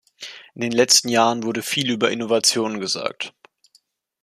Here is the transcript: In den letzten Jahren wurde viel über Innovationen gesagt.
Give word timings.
In 0.55 0.61
den 0.61 0.71
letzten 0.71 1.09
Jahren 1.09 1.43
wurde 1.43 1.61
viel 1.61 1.91
über 1.91 2.09
Innovationen 2.09 2.79
gesagt. 2.79 3.35